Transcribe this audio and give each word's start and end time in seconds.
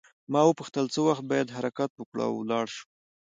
ما 0.31 0.41
وپوښتل 0.45 0.85
څه 0.93 0.99
وخت 1.07 1.23
باید 1.31 1.53
حرکت 1.57 1.91
وکړو 1.93 2.21
او 2.27 2.33
ولاړ 2.39 2.65
شو. 2.75 2.85